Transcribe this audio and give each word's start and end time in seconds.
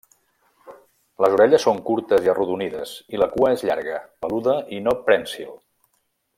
Les 1.25 1.35
orelles 1.37 1.65
són 1.67 1.81
curtes 1.89 2.25
i 2.29 2.33
arrodonides 2.33 2.95
i 3.17 3.21
la 3.23 3.29
cua 3.35 3.53
és 3.59 3.67
llarga, 3.71 4.01
peluda 4.25 4.59
i 4.79 4.83
no 4.89 4.99
prènsil. 5.11 5.57